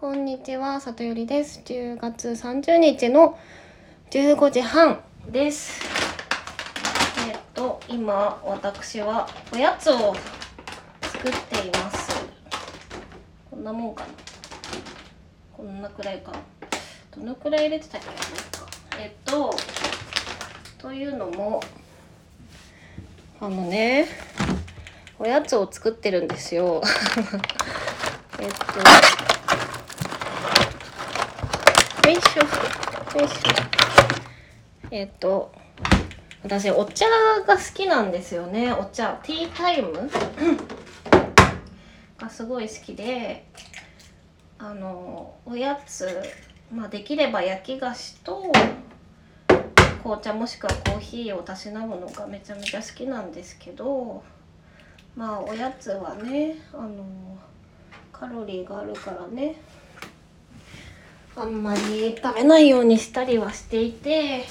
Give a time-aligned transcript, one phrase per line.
[0.00, 1.60] こんにちは、里よりです。
[1.64, 3.36] 10月30日の
[4.12, 5.82] 15時半です。
[7.28, 10.14] えっと、今、私はおやつを
[11.02, 12.16] 作っています。
[13.50, 14.10] こんなもんかな。
[15.56, 16.38] こんなくらいかな。
[17.16, 18.06] どのくらい入れてたっけ
[18.96, 19.52] なえっと、
[20.78, 21.60] というのも、
[23.40, 24.06] あのね、
[25.18, 26.82] おやつを作ってるんですよ。
[28.38, 28.78] えっと、
[32.08, 33.18] よいしょ。
[33.20, 33.38] よいしょ。
[34.90, 35.52] えっと、
[36.42, 37.06] 私、お茶
[37.46, 38.72] が好きなんですよね。
[38.72, 39.18] お茶。
[39.22, 39.92] ティータイム？
[42.18, 43.44] がすごい好きで、
[44.58, 46.20] あの、おやつ、
[46.72, 48.52] まあ、できれば焼き菓子と、
[50.02, 54.22] 紅茶もしくはコーヒーをたしなむのがめちゃめちゃ好きなんですけど、
[55.14, 57.04] まあ、おやつはね、あの、
[58.12, 59.56] カロリーがあるからね、
[61.40, 64.44] あんまり食べないようにしたりはしていて、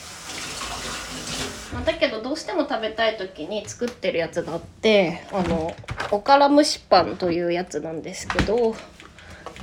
[1.73, 5.75] まあ、だけどどうしても食べたい時に作ってるやつがあってあの
[6.11, 8.75] おから蒸しパンというやつなんですけど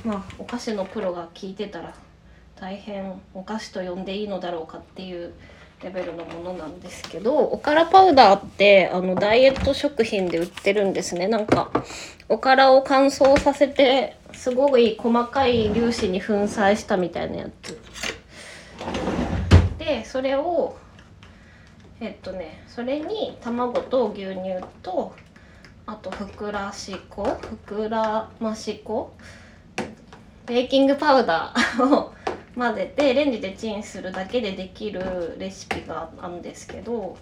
[0.03, 1.93] まあお菓子のプロが聞いてたら
[2.59, 5.33] 大変お菓子と呼んでいいのだろうかっていう
[5.83, 11.27] レベルのものなんですけどおからパウダーってあのダイエット食品で売ってるんですね。
[11.27, 11.71] なんか
[12.29, 17.79] おからを乾燥させてすごい細かい粒子に粉砕したみたいなやつ。
[19.79, 20.77] でそれを
[21.99, 25.15] えっとねそれに卵と牛乳と
[25.85, 29.13] あとふくらし粉ふくらまし粉
[30.45, 32.13] ベーキングパウダーを
[32.55, 37.17] 混ぜてレンジでチンするだけでできるレシピがあるんですけど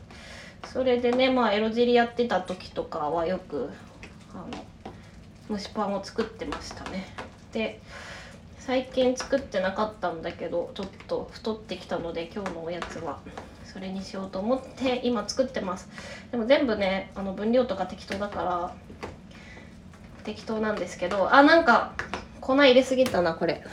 [0.65, 3.69] それでねまあエロ尻やってた時とかはよく
[4.33, 4.63] あの
[5.49, 7.07] 蒸しパンを作ってましたね。
[7.51, 7.79] で
[8.59, 13.19] 最近作ってなかったんだけどちょっと太ってきたので今日のおやつは。
[13.65, 15.89] それにしようと思って今作ってます。
[16.31, 18.75] でも全部ねあの分量とか適当だから
[20.23, 21.93] 適当なんですけどあなんか
[22.39, 23.63] 粉入れすぎたなこれ。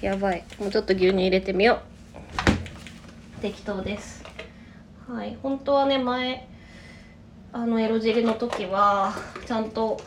[0.00, 0.44] やばい。
[0.60, 1.80] もうちょっと牛乳入れてみよ
[3.38, 3.40] う。
[3.42, 4.22] 適当です。
[5.08, 5.36] はい。
[5.42, 6.48] 本当はね前
[7.52, 9.14] あのエロ尻の時は
[9.46, 10.00] ちゃんと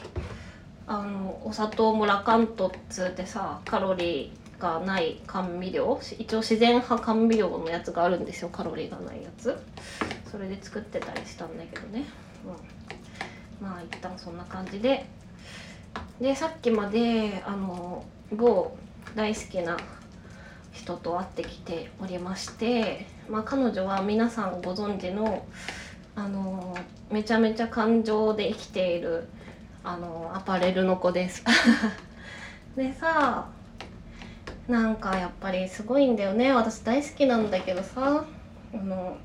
[0.90, 9.56] あのお砂糖もラカントっつってさカロリーがない甘味料一応自然派甘味料のやつがあるんですよカロリーがないやつ。
[10.32, 12.06] それで作ってたりしたんだけどね、
[13.62, 15.06] うん、まあ一旦そんな感じで。
[16.20, 18.76] でさっきまであの某
[19.16, 19.78] 大好きな
[20.72, 25.46] 人と会ってきておりまして、まあ、彼女は皆さんご存知の
[26.16, 26.76] あの
[27.12, 29.28] めちゃめちゃ感情で生きている
[29.84, 31.44] あのアパレルの子です。
[32.76, 33.48] でさ
[34.68, 36.54] なんかやっぱりすごいんだよね。
[36.54, 38.24] 私大好きなんだけどさ
[38.74, 39.18] あの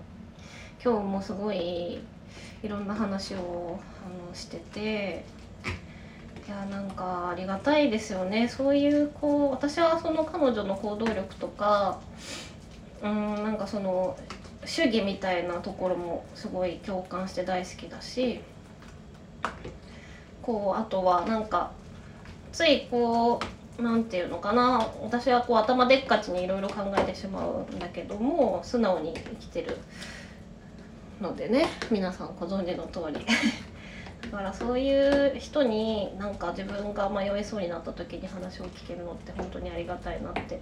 [0.82, 2.00] 今日もすごい
[2.62, 5.24] いろんな話をあのしてて
[6.46, 8.48] いやなんかありがたいですよね。
[8.48, 11.98] そういうこう私はその彼女の行動力とか
[13.02, 14.16] うんなんかその
[14.64, 18.40] 主義みたいなところもすごい共感して大好きだし
[20.44, 21.70] こうあとはなんか
[22.52, 23.40] ついこ
[23.78, 29.76] うなんていうのかな私はこう頭でっかちにいろいろ考えてしまうんだけども素直に生きてる
[31.20, 33.24] のでね皆さんご存知の通り。
[34.30, 40.60] だからそういう人になんか自分が迷いそうになった時に話を聞けるのって本当にありがたいなって。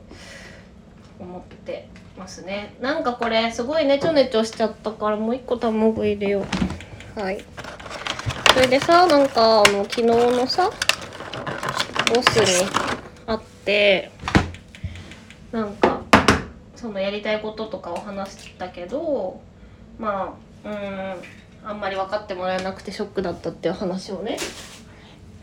[1.22, 1.88] 思って
[2.18, 2.74] ますね。
[2.80, 6.44] なんかこれすごいネチョネチョしちゃったからもう一個卵入れよ
[7.16, 7.20] う。
[7.20, 7.44] はい。
[8.54, 10.70] それでさなんかあの昨日のさ
[12.14, 12.68] ボスに
[13.26, 14.10] 会って
[15.50, 16.02] なんか
[16.76, 19.40] そのやりたいこととかを話したけど
[19.98, 24.36] まあうんあんまり分かってもらえなくてショックだったっていう話をね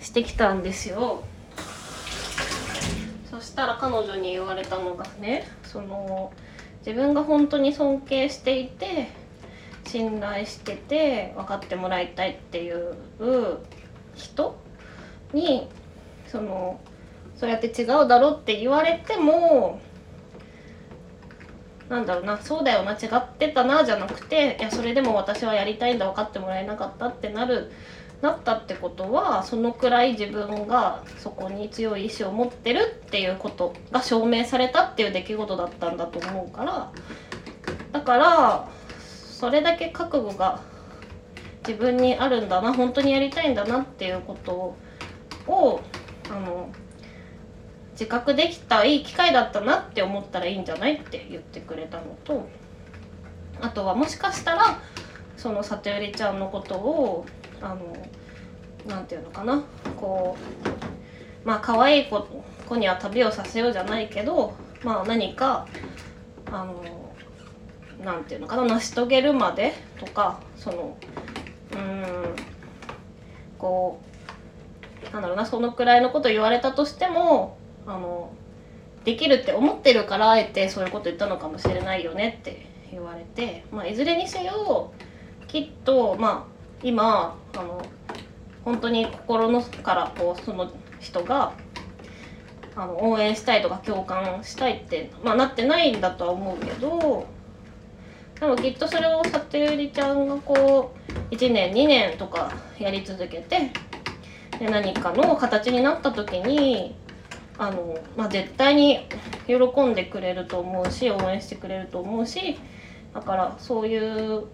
[0.02, 1.24] してきたんですよ。
[3.30, 6.32] そしたら彼女に言われたのがねその
[6.86, 9.10] 自分が本当に尊敬していて
[9.90, 12.94] 信頼してて分かってもらいたいっていう
[14.14, 14.56] 人
[15.34, 15.68] に
[16.28, 16.80] その
[17.36, 19.82] そうやって違うだろって言われても
[21.90, 27.72] なんだろうなそうだよな違ってたなじゃなくていやそれでも私はやりたいんだ分かってもらえなかったってなる
[28.22, 36.92] なったってことはそのくらい自分がそこに強い意志を持ってるっていうことが証明されたっていう出来事だったんだと思うから。
[37.92, 38.70] だから
[39.40, 40.60] それだけ覚悟が
[41.66, 44.76] 自分にあるんだな本当にやりたいんだなっていうこと
[45.48, 45.82] を
[46.30, 46.70] あの
[47.94, 52.50] 自覚できたいい機会だったなって思ったらいいんじゃないって言ってくれたのと
[53.62, 54.82] あとはもしかしたら
[55.38, 57.26] その里よりちゃんのことを
[57.62, 57.96] あの
[58.94, 59.64] なていうのかな
[59.96, 60.36] こ
[61.46, 62.28] うまあ可愛い子
[62.68, 64.54] 子には旅をさせようじゃないけど
[64.84, 65.66] まあ何か
[66.52, 67.09] あの
[68.04, 70.98] なんていうのかな成し遂げるまでとかその
[71.74, 72.36] うん
[73.58, 74.00] こ
[75.10, 78.32] うなんだろうなそのくらいのこと言われたとしてもあの
[79.04, 84.92] できるって思ってるからあえてそういうこと言ったのかもしれないよねって言われて、まあ、いずれにせよ
[85.48, 87.82] きっとまあ今あの
[88.64, 91.54] 本当に心のからこうその人が
[92.76, 97.26] あの応援したいとか共感したいって、まあ、なってないんだとは思うけど
[98.40, 100.96] でもきっとそれを里ゆりちゃんがこ
[101.32, 103.72] う1年2年とかやり続けて
[104.58, 106.96] で何かの形になった時に
[107.58, 109.00] あの、まあ、絶対に
[109.48, 112.58] 喜んでくれると思うし応援してくれると思うし
[113.14, 114.46] だからそういう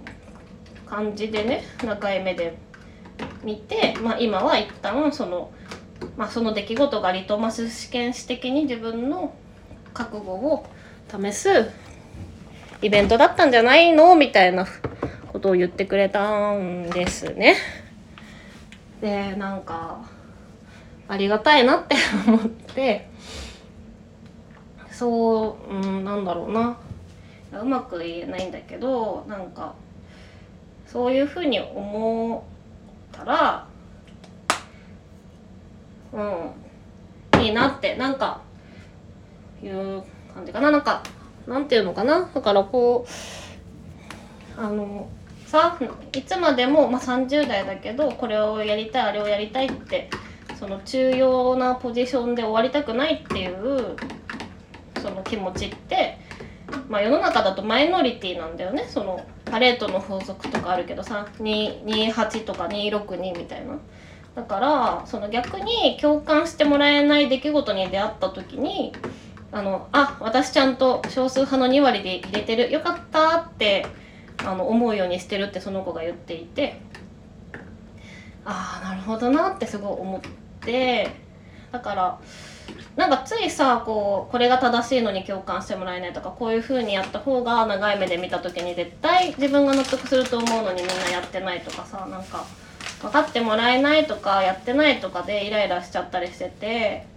[0.88, 2.58] 感じでね長い目で
[3.44, 5.52] 見て、まあ、今は一旦その、
[6.18, 9.36] まあ、その出来事がリトマス試験紙的に自分の
[9.94, 10.66] 覚悟を
[11.10, 11.70] 試す
[12.86, 14.68] イベントだったんじゃないのみたいな
[15.34, 17.56] ことを言ってくれたんですね。
[19.02, 20.06] でなんか
[21.08, 21.96] ありがたいなって
[22.28, 23.10] 思って。
[24.92, 26.78] そううんなんだろうな。
[27.60, 29.74] うまく言えないんだけどなんか
[30.86, 32.46] そういうふうに思
[33.12, 33.68] ったら
[36.14, 38.42] うんいいなってなんか
[39.64, 40.70] いう感じかな。
[40.70, 41.02] なんか
[41.48, 42.30] なんていうのかな？
[42.34, 43.06] だからこ
[44.58, 45.10] うあの
[45.46, 45.78] さ
[46.14, 50.10] いつまでも、まあ、30代だけどこれをやりたいあれをやりたいって
[50.60, 53.96] その重要なポジションで終わりたくないっていう
[55.02, 56.18] その気持ちって、
[56.90, 63.78] まあ、世の中だとマイノリティなんだよねそのパレートの法則とかあるけどさ28とか262みたいな。
[64.36, 68.92] だからその逆に共感してもらえない出来事に出会った時に
[69.56, 72.70] あのあ私ちゃんと少数派の2割で入れてる。
[72.70, 73.88] よかったって
[74.40, 76.82] あの思うようにしてるってその子が言っていて。
[78.44, 80.22] ああなるほどなってすごい思っ
[80.60, 81.10] て。
[81.72, 82.20] だから
[82.98, 92.44] なんかついさこうこれが正しいのに共感してもらえないとかこういう風にやった方が長い目で見た時に絶対自分が納得すると思うのにみんなやってないとかさなんか
[93.02, 97.15] 分かってもらえないとかやってないとかでイライラしちゃったりしてて。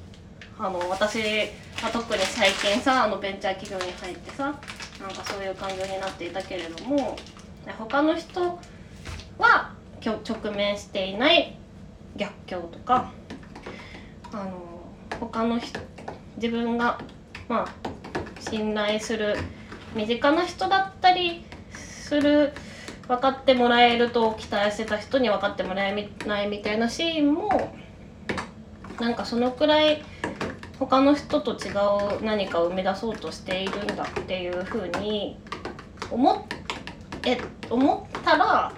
[0.61, 1.21] あの私
[1.83, 4.45] は特に最近さあのベンチャー企業に入ってさ
[5.01, 7.17] なんかそういう感情になっていたけれども
[7.79, 8.59] 他の人
[9.39, 9.73] は
[10.05, 11.57] 直面していない
[12.17, 13.13] 逆境とか
[14.33, 14.83] あの
[15.21, 15.79] 他の人
[16.37, 16.99] 自分が
[17.49, 19.37] まあ信頼する
[19.95, 22.53] 身近な人だったりする
[23.07, 27.73] 分かってもらえると期待してた人に分かってもらえないみたいなシーンも
[29.01, 30.03] なんかそのくらい
[30.79, 35.39] 他の人と違う何かを生み出そうとしているんだっていうふうに
[36.11, 36.47] 思
[37.27, 37.39] え
[37.69, 38.73] 思ったら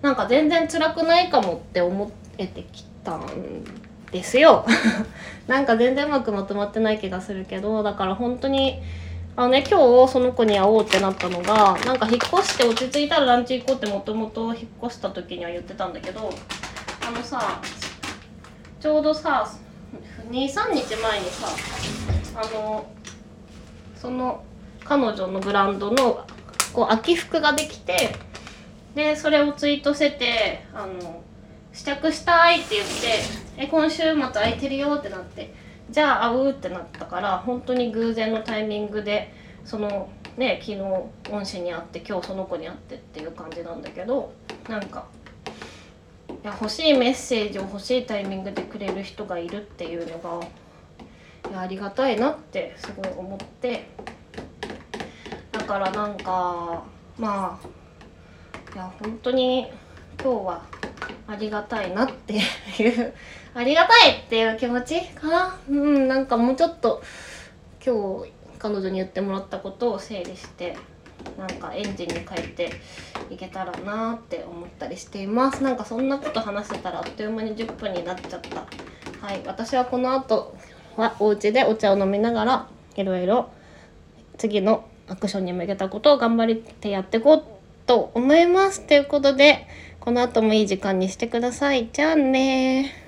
[0.00, 3.64] なんか全然辛くないかもって思えてきたん
[4.10, 4.66] ですよ。
[5.46, 8.80] なんか全然うまくまとまってない気がするけどだから本当に
[9.36, 16.30] あのね今日その子に会おうってなったのがなんか引っ越して落ち着いたらランチ行こうってもともと引っ越した時には言ってたんだけど
[17.06, 17.60] あのさ
[18.80, 19.50] ちょうどさ
[20.30, 21.48] 23日前にさ
[22.36, 22.86] あの
[23.96, 24.44] その
[24.84, 26.26] 彼女のブランドの
[26.72, 28.16] こう秋服ができて
[28.94, 31.22] でそれをツイートしててあの
[31.72, 32.92] 試着したいって言って
[33.58, 35.52] 「え今週末空いてるよ」ってなって
[35.90, 39.32] 「じゃあ会う」ってなったから本当に偶然のタイミングで
[39.64, 40.80] そのね昨日
[41.30, 44.32] 恩師に会って今日その子に会ってっていう感じなんだけど
[44.68, 45.06] なんか
[46.44, 50.46] いや欲しいメッセージを欲しいタイミングでくれる人がいるっていうのが
[51.50, 53.88] いやありがたいなってすごい思って。
[55.52, 56.84] だからなんか
[57.18, 59.70] まあいや本当に
[60.22, 60.62] 今日は
[61.26, 62.38] ありがたいなってい
[62.88, 63.14] う
[63.54, 65.58] ありがたいっていう気持ちかな。
[65.66, 67.02] うんなんかもうちょっと
[67.82, 70.76] 今日彼女に言ってもらったことを整理して
[71.38, 72.70] なんかエンジンに変えて
[73.30, 75.62] いけたらなって思ったりしています。
[75.62, 78.66] なんかそんなこと話してたらあっという間に10分になっちゃった。
[79.26, 80.54] はい私はこの後
[80.96, 83.50] はお家でお茶を飲みながらいろいろ
[84.38, 87.44] 次のアクションに向けたことを頑張ってやっていこう
[87.86, 88.82] と思います。
[88.82, 89.66] ということで
[90.00, 91.88] この後もいい時間にしてください。
[91.92, 93.03] じゃあね